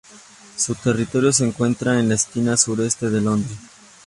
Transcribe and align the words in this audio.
Su 0.57 0.73
territorio 0.73 1.31
se 1.31 1.45
encuentra 1.45 1.99
en 1.99 2.09
la 2.09 2.15
esquina 2.15 2.57
sureste 2.57 3.11
de 3.11 3.21
Londres. 3.21 3.59